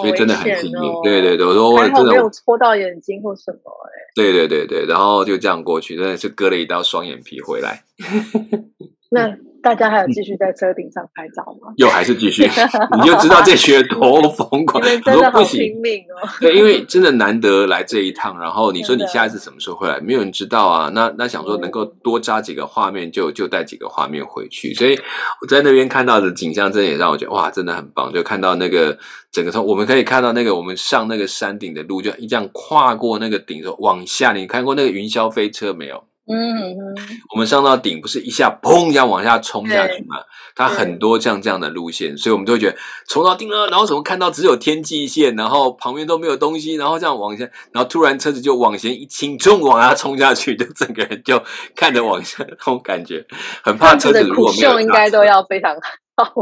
[0.00, 1.02] 所以真的很幸运。
[1.02, 3.90] 对对对，我说我真的没有戳到眼睛或什么哎。
[4.14, 7.82] 对对对对，然后就这样过去，真的是割了一道双眼皮回来。
[9.10, 9.36] 那。
[9.62, 11.70] 大家还有继续在车顶上拍照吗？
[11.76, 12.48] 又还是继续，
[12.96, 16.26] 你就知道这学多疯狂，真的好拼命哦。
[16.40, 20.00] 对，因为真的难得来这一趟，然后你说你下一次什么时候回来？
[20.00, 20.90] 没有人知道啊。
[20.94, 24.72] 那那想说能够多扎几个画面，就就带几个画面回去。
[24.72, 24.98] 所以
[25.42, 28.10] 我在那边看到的景象，真的也让我觉得哇，真的很棒。
[28.10, 28.96] 就看到那个
[29.30, 34.32] 整个从我们可以看到那个我们上那个山顶的路，就一这样跨过那个顶，说往下。
[34.32, 36.02] 你看过那个云霄飞车没有？
[36.32, 36.76] 嗯，
[37.34, 40.16] 我们上到顶不是一下砰一下往下冲下去嘛？
[40.54, 42.76] 它很多像这样的路线，所以我们都会觉得
[43.08, 51.42] 冲到顶了，然后怎么看到只有天际线，然后旁边都没有东西，然后这样往下，然后突然车子就往前一倾，冲往下冲下去，就整个人就
[51.74, 53.24] 看着往下 那种感觉，
[53.62, 56.32] 很怕车子如果没有，应该都要非常好。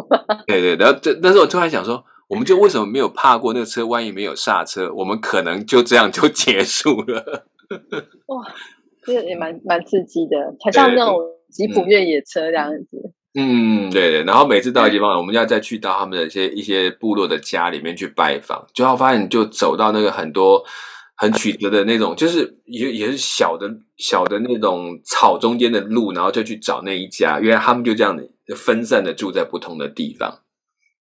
[0.47, 3.87] 对对，然后这但是我突然想说，我们就为什么没有怕过那个车？
[3.87, 7.47] 万一没有刹车，我们可能就这样就结束了。
[8.27, 8.45] 哇！
[9.15, 11.19] 这也蛮蛮刺激的，很像那种
[11.51, 13.13] 吉普越野车这样子。
[13.35, 14.25] 嗯，对对。
[14.25, 20.63] 然后每次到地方，我们要再去到他们的一些一些部落的家里面去拜访，就要发现就走到那个很多
[21.17, 28.23] 很曲折的那种，就是也也是小的小的那种草中间的路，然后就去找那一家，原来他们就这样的
[28.55, 30.41] 分散的住在不同的地方。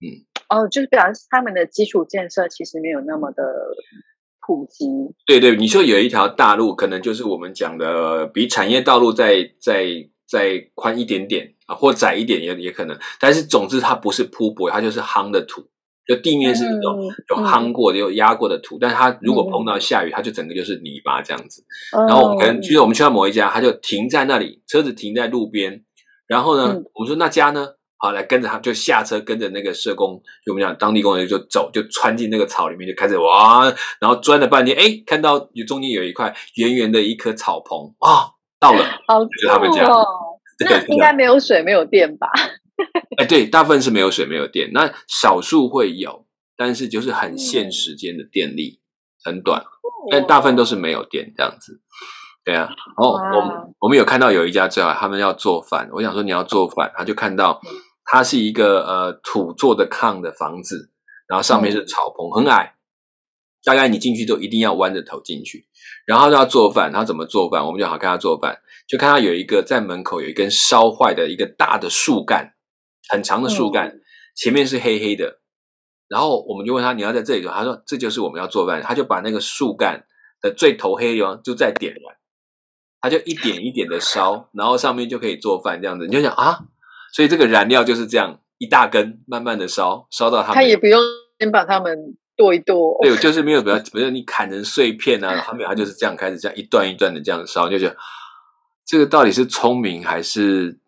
[0.01, 3.43] 嗯，哦，就是表示他们的基础建设其实没有那么的。
[4.45, 4.85] 普及
[5.25, 9.87] 对对，你说有一条大路，可能就是我们讲的比产业道路再再
[10.27, 12.99] 再宽一点点啊，或窄一点也也可能。
[13.21, 15.63] 但是总之它不是铺柏，它就是夯的土，
[16.07, 18.79] 就地面是那种有夯过的、有压过的土。
[18.81, 21.65] 但是它如果碰到下雨，它就整个就是泥巴这样子。
[22.09, 25.85] 然后我们可能其实我们去到某一家，他就停在那里，车子停在路边。
[26.27, 27.69] 然后呢，我们说那家呢？
[28.05, 33.62] 好，来跟着他，就下车，跟着那个社工，就我们讲当地工人就走，就穿进那个草里面，就开始哇，
[34.01, 38.85] 然后钻了半天，哎，看到有中间有一块圆圆的一棵草棚啊，到了，
[39.41, 39.88] 就他们家，
[40.59, 42.27] 那应该没有水，没有电吧？
[43.19, 48.81] 哎，对，大部分是没有水，没有电，那少数会有，但是就是很限时间的电力
[49.23, 49.62] 很短，
[50.11, 51.81] 但大部分都是没有电这样子。
[52.45, 57.61] 对啊，哦，我们我们有看到有一家最好，他们要做饭，我想说你要做饭，他就看到。
[58.05, 60.91] 它是一个呃土做的炕的房子，
[61.27, 62.75] 然后上面是草棚，很矮，
[63.65, 65.67] 大概你进去都一定要弯着头进去。
[66.05, 67.65] 然后要做饭，他怎么做饭？
[67.65, 72.55] 我们就好看他做饭，就看他有一个在门口有一根烧坏的一个大的树干，
[73.09, 74.01] 很长的树干，
[74.35, 75.41] 前面是黑黑的。
[76.09, 80.05] 然后我们就问他你要在这里做，他说这就是我们要做饭，他就把那个树干
[80.41, 82.17] 的最头黑的地方就再点燃，
[83.01, 86.07] 他就一点一点的烧，然后上面就可以做饭这样子。
[86.07, 86.67] 你就想啊。
[87.12, 90.55] 所以这个燃料就是这样一大根，慢慢的烧，烧到它。
[90.55, 91.01] 它也不用
[91.38, 97.96] 先把它们剁一剁，对， 就是没有比较，比如你砍成碎片啊，他们他就是这样开始这样一段一段的这样烧，就觉得
[98.87, 100.79] 这个到底是聪明还是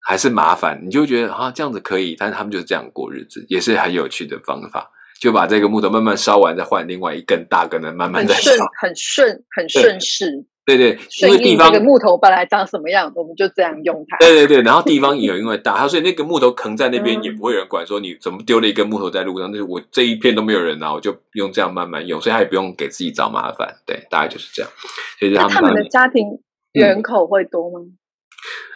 [0.00, 0.80] 还是麻烦？
[0.84, 10.44] 你就觉得啊，这样子可以，但是他们就是这样过日子，也是很有趣的方法，就把这个木头慢慢烧完，再换另外一根大根的，慢慢的顺，很顺，很顺势。
[10.76, 14.18] 对对，因为地方那个木头本来长什么样，我们就这样用它。
[14.18, 19.50] 对对对，然后地方也因为大， 它所以那个木头横在那边，也不会有人管说你怎么丢了一根木头在路上。
[19.50, 23.76] 那我这一片都没有人拿，我就用这样慢慢用，所以他也不用给自己找麻烦。
[23.86, 24.70] 对，大概就是这样。
[25.18, 26.26] 所以他们的家庭
[26.74, 27.80] 人口会多吗？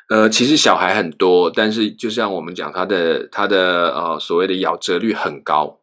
[0.08, 5.80] 呃，其实小孩很多，但是就像我们讲，他的他的呃所谓的夭折率很高。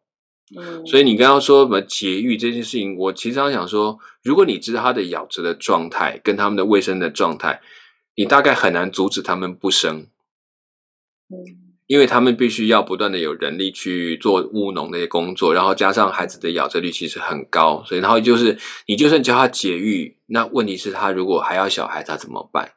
[0.56, 7.60] 嗯，所以你刚刚说什么节育这件事情，我其实常想说，如果你知道它的咬着的状态跟他们的卫生的状态，
[8.16, 10.06] 你大概很难阻止他们不生。
[11.28, 11.36] 嗯，
[11.86, 22.72] 因为他们必须要不断的有人力去做务农那些工作，然后加上孩子的咬折率其实很高，所以然后就是你就算教他节育，那问题是他如果还要小孩，他怎么办？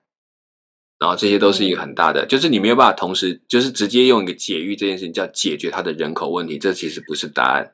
[1.04, 7.74] 然后这些都是一个很大的，就是你没有办法同时就是直接用一个解育这件事情叫解决他的人口问题，这其实不是答案。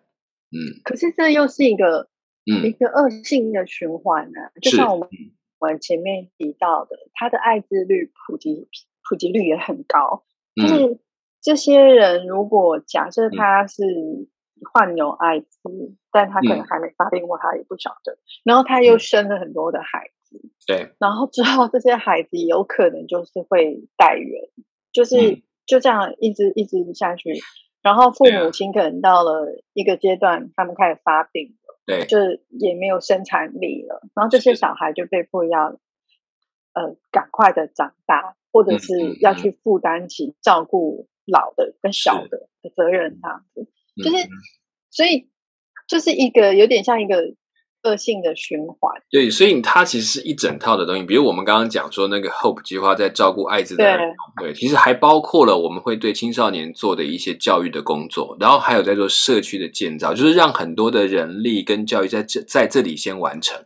[0.50, 2.10] 嗯，可是这又是一个
[2.52, 4.50] 嗯一个恶性的循环呢。
[4.60, 5.08] 就像我们
[5.60, 8.68] 我们前面提到的，他的艾滋率普及
[9.08, 10.24] 普及率也很高。
[10.56, 11.00] 就是
[11.40, 13.84] 这些人如果假设他是
[14.74, 20.10] 患有艾滋，但他可能还没发病或他也不晓得，然后他又生了很多的孩。
[20.68, 24.44] 对，然后之后这些孩子有可能就是会带源，
[24.92, 27.34] 就是就这样一直一直下去，
[27.82, 35.80] 然后父母亲可能到了一个阶段，他们开始发病了，对，就是也没有生产力了，然后这些小孩就被迫要
[36.74, 43.68] 呃赶快的长大，或者是要去负担起照顾老的跟小的的责任，这样子，
[44.04, 44.28] 就是
[44.92, 45.30] 所以
[45.88, 47.36] 就是一个有点像一个。
[47.84, 51.04] 恶性的循环，对，所以它其实是一整套的东西。
[51.04, 63.58] 比如我们刚刚讲说那个 Hope 计划在照顾艾滋的儿童，对，其实还包括了我们会对青少年做的一些教育的工作，然后还有在做社区的建造，就是让很多的人力跟教育在这在这里先完成。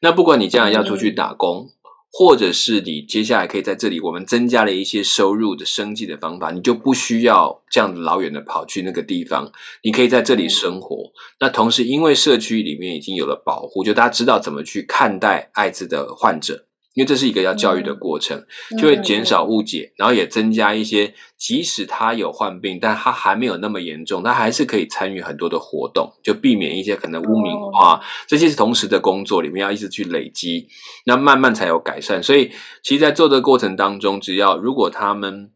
[0.00, 1.70] 那不管你将来要出去打工。
[2.14, 9.50] 或者是你接下来可以在这里，我们增加了一些收入的生计的方法，你就不需要这样老远的跑去那个地方，
[9.82, 11.10] 你可以在这里生活。
[11.40, 16.66] 那同时，因为社区里面已经有了保护，就大家知道怎么去看待艾滋的患者。
[16.94, 18.44] 因为这是一个要教育的过程，
[18.78, 28.00] 就会减少误解，然后也增加一些，即使他有患病，但他还没有那么严重，他还是可以参与很多的活动，就避免一些可能污名化。
[28.26, 30.68] 这些是同时的工作里面要一直去累积，
[31.06, 32.22] 那慢慢才有改善。
[32.22, 32.50] 所以，
[32.82, 35.50] 其实，在做的过程当中，只要如果他们。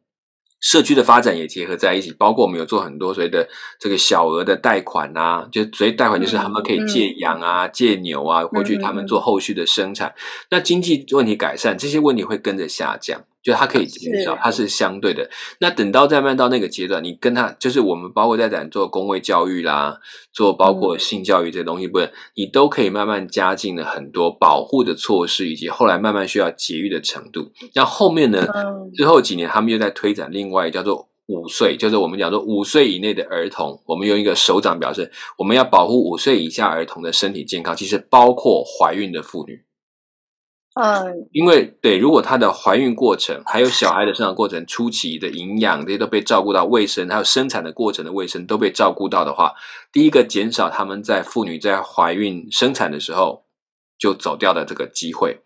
[0.61, 10.15] 社区的发展也结合在一起，包括我们有做很多所谓的这个小额的贷款啊，就所以贷款就是他们可以借羊啊、借牛啊，或去他们做后续的生产。
[10.51, 13.23] 那经济问题改善，这些问题会跟着下降。
[13.47, 15.31] 就它可以减少，它是相对的。
[15.61, 20.01] 那等到再慢到那个阶段，你跟他就是我们包括在讲做公卫教育啦，
[20.33, 27.53] 做包括性教育这些东西，不是你都可以慢慢加进了很多保护的措施，以及后来慢慢需要节育的程度。
[27.77, 28.45] 那后面呢？
[28.97, 39.63] 之后几年他们又在推展另外叫做五岁，就是我们讲说五岁以内的儿童，我们用一个手掌表示我们要保护五岁以下儿童的身体健康，其实包括怀孕的妇女。
[40.79, 49.55] 嗯，因为对，如果她的怀孕过程，还有小孩的生长过程初期的营养这些都被照顾到，卫生还有生产的过程的卫生都被照顾到的话，
[49.91, 53.45] 第一个减少他们在妇女在怀孕生产的时候
[53.99, 55.39] 就走掉的这个机会。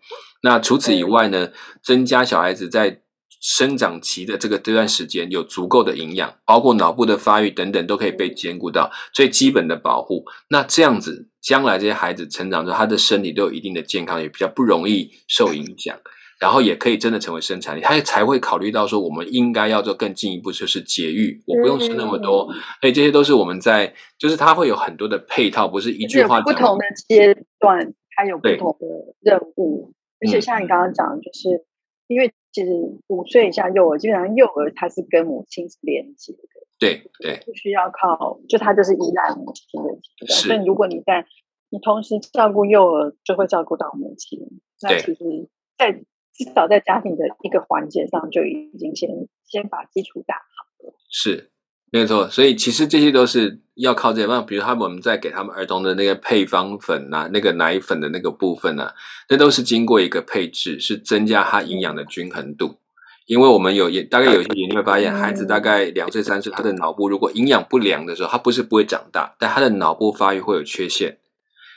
[0.43, 1.49] 那除此以外呢，
[1.81, 3.01] 增加小孩子在。
[3.41, 10.23] 生长期的这个这段时间有足够的营养，包括脑部的发育等等都可以被兼顾到最基本的保护。
[10.47, 15.97] 那这样子，将来这些孩子成长之后，他的身体都有一定的健康，也比较不容易受影响，
[16.39, 17.81] 然后也可以真的成为生产力。
[17.81, 22.47] 他才会考虑到说，我们应该要做更进一步，就是节育，我不用吃那么多。
[22.79, 26.41] 所以这些都是我们在，就是他会有很多的配套，不是一句话。
[26.41, 28.85] 不同的阶段，它有不同的
[29.19, 31.65] 任务，而且像你刚刚讲，就是
[32.05, 32.31] 因为。
[32.51, 32.71] 其实
[33.07, 36.39] 五岁以下幼儿，基本上幼儿他是跟母亲是连接的，
[36.79, 40.65] 对对，不需要靠，就他就是依赖母亲的所以。
[40.65, 41.25] 如果你在
[41.69, 44.39] 你同时照顾幼儿，就会照顾到母亲。
[44.81, 45.93] 那其实，在
[46.33, 49.09] 至少在家庭的一个环节上，就已经先
[49.45, 50.93] 先把基础打好了。
[51.09, 51.50] 是。
[51.93, 54.25] 没有错，所以其实这些都是要靠这些。
[54.25, 58.91] 那比如他们我们在给他们儿童的那个配方粉呐，那个奶粉的那个部分呢，
[59.27, 62.77] 那都是经过一个配置，是增加它营养的均衡度。
[63.25, 71.17] 因为我们有也大概有些研究会发现，孩子大概两岁三岁，他的脑部如果营养不良的时候，他不是不会长大，但他的脑部发育会有缺陷。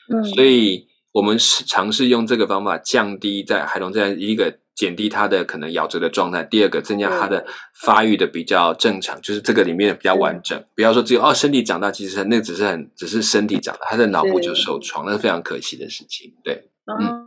[0.08, 4.58] 嗯，所以我们是尝试用这个方法降低在孩童这样一个。
[4.74, 10.64] 减低它的可能咬折的状态，第二个增加它的发育的比较正常，就是这个里面比较完整。
[10.74, 16.34] 不要说只有哦身体长大，其实那只是很只是身体长大，他的脑部就受创，那是非常可惜的事情。
[16.42, 17.24] 对，嗯。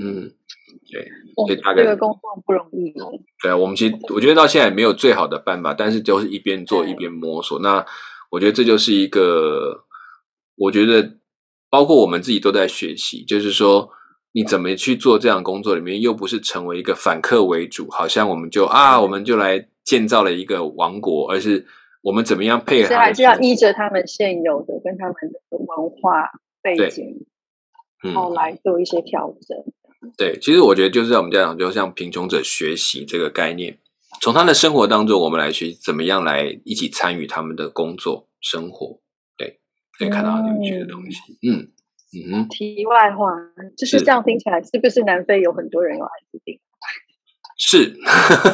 [0.00, 0.32] 嗯，
[0.90, 2.92] 对，所以大概这个工作不容易。
[3.40, 7.60] 对啊，我们其实我觉得到现在没有最好的办法，但是就是一边做一边摸索。
[7.60, 7.86] 那
[8.30, 9.84] 我觉得这就是一个，
[10.56, 11.18] 我觉得
[11.70, 13.88] 包括我们自己都在学习，就是说
[14.36, 21.66] 你怎么去做这样工作里面，又不是成为一个反客为主，好像我们就啊，我们就来建造了一个王国，而是
[22.02, 26.32] 我们怎么样配合，还是要依着他们现有的跟他们的文化
[26.62, 27.26] 背景，
[28.02, 29.56] 然后来做一些调整。
[30.18, 33.78] 对，其实我觉得就是在我们家长，就像贫穷者学习这个概念。
[34.20, 39.00] 从他的生活当中，我们来学习怎么样来一起参与他们的工作生活，
[39.38, 39.60] 对，
[39.98, 41.16] 可以看到很有趣的东西。
[41.40, 41.72] 嗯嗯。
[42.48, 43.32] 题外话，
[43.76, 46.58] 就是这样听起来，是不是南非有很多人有艾滋病？
[47.58, 47.96] 是，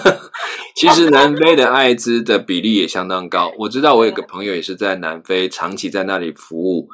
[0.76, 3.52] 其实南非的艾滋的比例也相当高。
[3.58, 6.88] 我知道我有个朋友也是在南非长期在那里服务，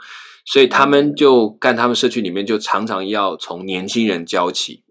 [0.47, 4.85] 所以他们就干他们社区里面就常常要从年轻人教起。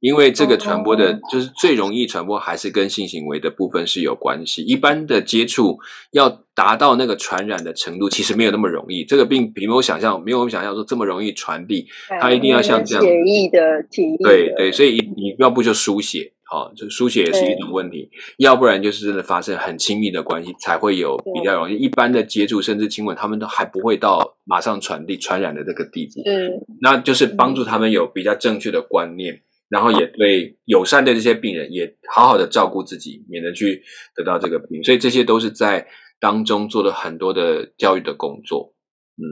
[0.00, 4.62] 因为这个传播的，就是最容易传播，还是跟性行为的部分是有关系。
[4.62, 5.78] 一般的接触
[6.12, 9.04] 要达到那个传染的程度，其实没有那么容易。
[9.04, 11.86] 这个病比我想象，没有我们想象说这么容易传递。
[12.20, 13.58] 它一定要像这样血液的
[13.90, 14.16] 体液。
[14.22, 21.76] 对对，所以你要不就输血，好，就输血也是一种问题；要不然就是真的发生很亲密的关系，才会有比较容易。
[21.76, 26.22] 一般的接触甚至亲吻，他们都还不会到马上传递传染的这个地步。
[26.24, 29.42] 嗯，那就是帮助他们有比较正确的观念。
[29.70, 33.82] 然后也对友善的这些病人也好好的照顾自己，免得去
[34.16, 35.86] 得到这个病，所以这些都是在
[36.18, 38.74] 当中做了很多的教育的工作。
[39.16, 39.22] 嗯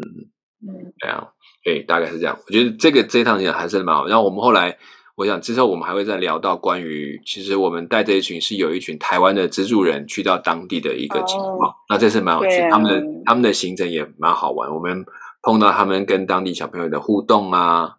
[0.63, 1.29] 嗯，对啊，
[1.65, 2.39] 对，大概是这样。
[2.47, 4.07] 我觉得这个这一趟讲还是蛮好。
[4.07, 4.79] 然后我们后来，
[5.17, 11.75] 我想之后我们还会再聊到关于，其实我们带这一群是有一群台湾的资助人去到当地的一个情况。
[11.89, 14.73] 那这是蛮有趣，他们的他们的行程也蛮好玩。
[14.73, 15.05] 我们
[15.43, 17.98] 碰到他们跟当地小朋友的互动啊。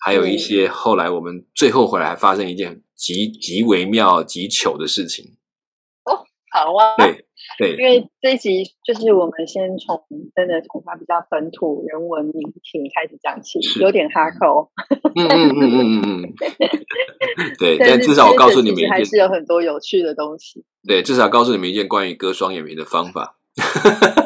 [0.00, 5.36] 还有一些后来我们最后回来还发生一件极极微妙极糗的事情
[6.04, 7.24] 哦，好啊，对
[7.58, 10.02] 对，因为这一集就是我们先从
[10.34, 14.70] 真的从它比较本土人文民情开始讲起，有点哈口，
[15.16, 16.34] 嗯嗯嗯嗯嗯嗯，
[17.58, 20.64] 对，但至少我告诉你们一件，还是有很多有趣的东西。
[20.86, 23.36] 对，至少告诉你们一件关于割双眼皮的方法。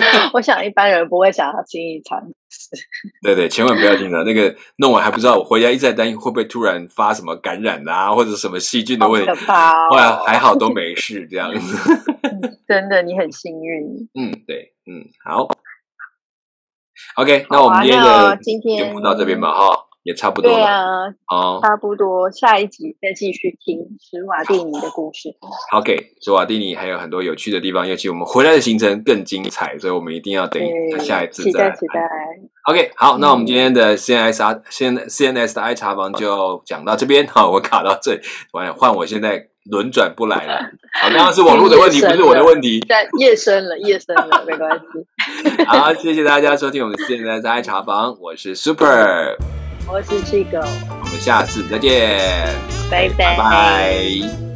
[0.34, 2.18] 我想一般人不会想要轻易尝
[2.50, 2.76] 试。
[3.22, 4.24] 对对，千万不要听的。
[4.24, 9.30] 那个弄完还不知道，我回家一直在担心会不会突然发什么感染啊，或者什么细菌的问题。
[9.48, 11.76] 哇，还好都没事，这样子。
[12.68, 14.08] 真的，你很幸运。
[14.14, 15.48] 嗯，对，嗯，好。
[17.16, 19.84] OK，那我们今天的今天就到这边吧，哈。
[20.04, 25.28] 也差不多对啊，哦，差不多，下一集再继续听史瓦蒂尼的故事。
[25.76, 30.62] OK，史瓦蒂尼还有很多有趣的地方，尤其我们回来的行程更精彩，所以我们一定要等
[31.00, 31.50] 下一次再。
[31.50, 32.00] 期待期待。
[32.70, 38.20] OK，好，那我们今天的 CNS 先 CNS 的爱茶房就讲到这边，好，我卡到这，
[38.52, 40.70] 完换我现在轮转不来了。
[41.00, 42.84] 好，刚刚是网络的问题，不是我的问题。
[42.88, 45.64] 但夜深了，夜深了，没关系。
[45.66, 49.57] 好，谢谢大家收听我们 CNS 爱茶房，我是 Super。
[49.90, 52.54] 我是七狗，我们下次再见，
[52.90, 54.47] 拜拜。